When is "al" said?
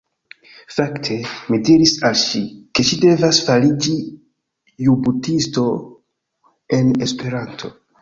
2.09-2.15